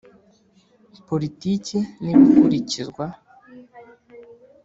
[1.07, 3.05] Politiki n ibikurikizwa